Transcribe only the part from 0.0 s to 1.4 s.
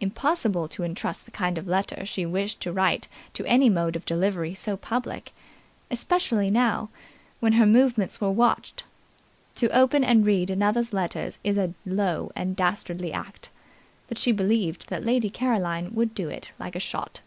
Impossible to entrust the